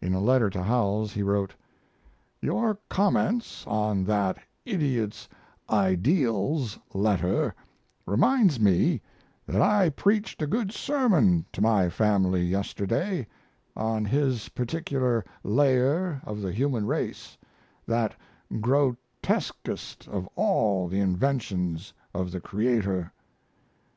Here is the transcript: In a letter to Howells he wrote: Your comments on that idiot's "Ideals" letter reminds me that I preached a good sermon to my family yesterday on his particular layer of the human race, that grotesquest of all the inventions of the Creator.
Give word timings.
In 0.00 0.14
a 0.14 0.20
letter 0.20 0.50
to 0.50 0.64
Howells 0.64 1.12
he 1.12 1.22
wrote: 1.22 1.54
Your 2.42 2.76
comments 2.88 3.64
on 3.68 4.02
that 4.06 4.36
idiot's 4.64 5.28
"Ideals" 5.70 6.76
letter 6.92 7.54
reminds 8.04 8.58
me 8.58 9.00
that 9.46 9.62
I 9.62 9.90
preached 9.90 10.42
a 10.42 10.48
good 10.48 10.72
sermon 10.72 11.44
to 11.52 11.60
my 11.62 11.88
family 11.88 12.42
yesterday 12.42 13.28
on 13.76 14.04
his 14.04 14.48
particular 14.48 15.24
layer 15.44 16.20
of 16.24 16.40
the 16.40 16.50
human 16.50 16.84
race, 16.84 17.38
that 17.86 18.16
grotesquest 18.60 20.08
of 20.08 20.26
all 20.34 20.88
the 20.88 20.98
inventions 20.98 21.92
of 22.12 22.32
the 22.32 22.40
Creator. 22.40 23.12